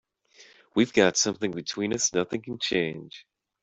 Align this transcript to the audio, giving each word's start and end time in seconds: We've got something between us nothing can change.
We've 0.73 0.91
got 0.91 1.15
something 1.15 1.51
between 1.51 1.93
us 1.93 2.11
nothing 2.11 2.41
can 2.41 2.57
change. 2.57 3.27